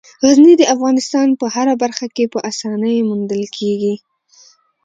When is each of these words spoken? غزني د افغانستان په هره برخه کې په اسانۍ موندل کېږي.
غزني 0.23 0.53
د 0.57 0.63
افغانستان 0.73 1.27
په 1.39 1.45
هره 1.55 1.73
برخه 1.83 2.07
کې 2.15 2.25
په 2.33 2.39
اسانۍ 2.49 2.97
موندل 3.09 3.43
کېږي. 3.57 3.95